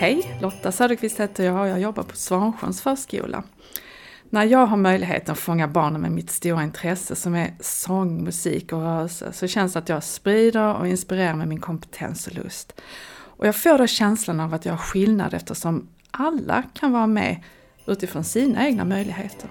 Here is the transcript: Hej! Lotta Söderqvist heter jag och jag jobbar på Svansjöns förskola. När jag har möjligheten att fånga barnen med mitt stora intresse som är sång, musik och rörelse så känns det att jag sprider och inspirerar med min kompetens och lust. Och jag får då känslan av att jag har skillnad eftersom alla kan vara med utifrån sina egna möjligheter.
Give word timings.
Hej! 0.00 0.38
Lotta 0.40 0.72
Söderqvist 0.72 1.20
heter 1.20 1.44
jag 1.44 1.60
och 1.60 1.68
jag 1.68 1.80
jobbar 1.80 2.02
på 2.02 2.16
Svansjöns 2.16 2.82
förskola. 2.82 3.42
När 4.30 4.44
jag 4.44 4.66
har 4.66 4.76
möjligheten 4.76 5.32
att 5.32 5.38
fånga 5.38 5.68
barnen 5.68 6.00
med 6.00 6.12
mitt 6.12 6.30
stora 6.30 6.62
intresse 6.62 7.16
som 7.16 7.34
är 7.34 7.54
sång, 7.60 8.24
musik 8.24 8.72
och 8.72 8.80
rörelse 8.80 9.32
så 9.32 9.46
känns 9.46 9.72
det 9.72 9.78
att 9.78 9.88
jag 9.88 10.04
sprider 10.04 10.74
och 10.74 10.88
inspirerar 10.88 11.34
med 11.34 11.48
min 11.48 11.60
kompetens 11.60 12.26
och 12.26 12.34
lust. 12.34 12.80
Och 13.14 13.46
jag 13.46 13.56
får 13.56 13.78
då 13.78 13.86
känslan 13.86 14.40
av 14.40 14.54
att 14.54 14.64
jag 14.64 14.72
har 14.72 14.78
skillnad 14.78 15.34
eftersom 15.34 15.88
alla 16.10 16.62
kan 16.74 16.92
vara 16.92 17.06
med 17.06 17.42
utifrån 17.86 18.24
sina 18.24 18.66
egna 18.66 18.84
möjligheter. 18.84 19.50